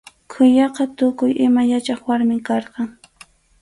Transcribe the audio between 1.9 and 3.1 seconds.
warmim karqan.